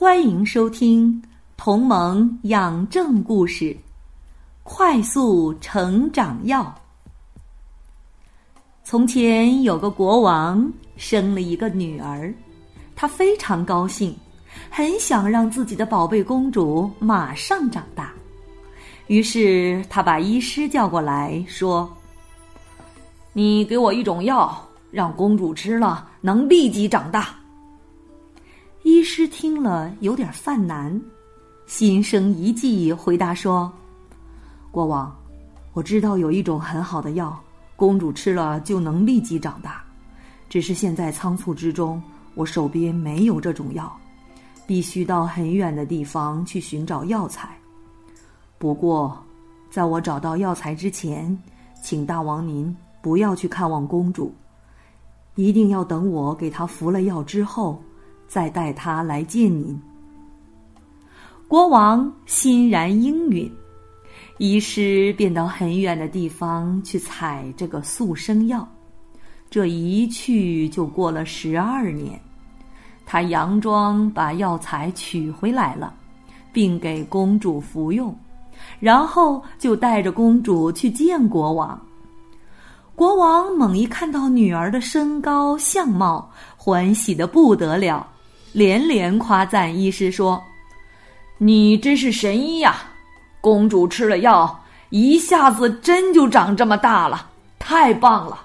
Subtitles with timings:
[0.00, 1.12] 欢迎收听
[1.56, 3.64] 《同盟养正故事》，
[4.62, 6.72] 快速成长药。
[8.84, 12.32] 从前有个国王生了一个女儿，
[12.94, 14.16] 他非常高兴，
[14.70, 18.12] 很想让自己的宝贝公主马上长大。
[19.08, 21.92] 于是他把医师叫过来说
[23.34, 27.34] ：“你给我一种药，让公主吃了能立即长大。”
[28.98, 31.00] 医师听了有点犯难，
[31.66, 33.72] 心生一计，回答说
[34.72, 35.16] ：“国王，
[35.72, 37.40] 我知道有一种很好的药，
[37.76, 39.84] 公主吃了就能立即长大。
[40.48, 42.02] 只是现在仓促之中，
[42.34, 43.96] 我手边没有这种药，
[44.66, 47.56] 必须到很远的地方去寻找药材。
[48.58, 49.16] 不过，
[49.70, 51.38] 在我找到药材之前，
[51.80, 54.34] 请大王您不要去看望公主，
[55.36, 57.80] 一定要等我给她服了药之后。”
[58.28, 59.80] 再带他来见您。
[61.48, 63.50] 国王欣然应允，
[64.36, 68.68] 医师便到很远的地方去采这个速生药。
[69.50, 72.20] 这一去就过了十二年，
[73.06, 75.94] 他佯装把药材取回来了，
[76.52, 78.14] 并给公主服用，
[78.78, 81.80] 然后就带着公主去见国王。
[82.94, 88.06] 国王猛一看到女儿的身高相貌，欢喜的不得了。
[88.52, 90.42] 连连夸赞医师说
[91.38, 92.82] ：“你真是神医呀！
[93.40, 98.44] 公主吃了药，一下子真就长这么大了，太棒了！”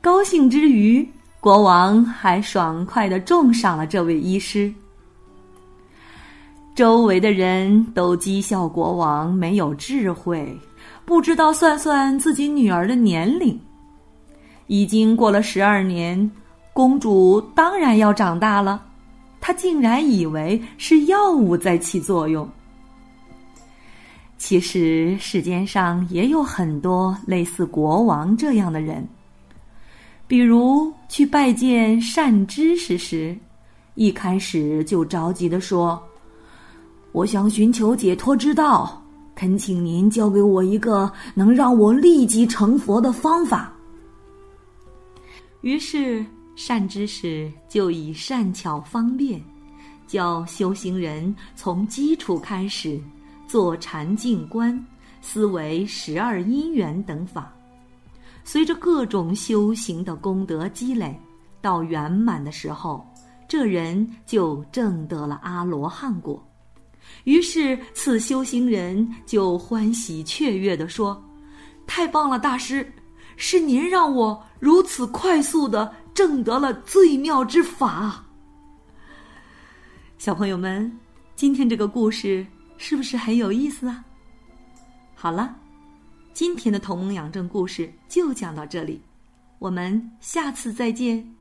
[0.00, 1.06] 高兴之余，
[1.40, 4.72] 国王还爽快的重赏了这位医师。
[6.74, 10.56] 周围的人都讥笑国王没有智慧，
[11.04, 13.58] 不知道算算自己女儿的年龄。
[14.68, 16.30] 已经过了十二年。
[16.78, 18.80] 公主当然要长大了，
[19.40, 22.48] 她竟然以为是药物在起作用。
[24.36, 29.04] 其实世间上也有很多类似国王这样的人，
[30.28, 33.36] 比如去拜见善知识时，
[33.96, 36.00] 一开始就着急的说
[37.10, 39.02] ：“我想寻求解脱之道，
[39.34, 43.72] 恳请您教给我一个能让我立即成佛的方法。”
[45.62, 46.24] 于是。
[46.58, 49.40] 善知识就以善巧方便，
[50.08, 53.00] 教修行人从基础开始
[53.46, 54.84] 做禅静观、
[55.20, 57.54] 思维十二因缘等法。
[58.42, 61.16] 随着各种修行的功德积累，
[61.60, 63.06] 到圆满的时候，
[63.46, 66.44] 这人就证得了阿罗汉果。
[67.22, 71.22] 于是，此修行人就欢喜雀跃地说
[71.86, 72.92] ：“太棒了，大师！
[73.36, 78.24] 是您让我如此快速的。”证得了最妙之法，
[80.18, 80.92] 小朋友们，
[81.36, 82.44] 今天这个故事
[82.76, 84.04] 是不是很有意思啊？
[85.14, 85.54] 好了，
[86.34, 89.00] 今天的同盟养正故事就讲到这里，
[89.60, 91.37] 我们下次再见。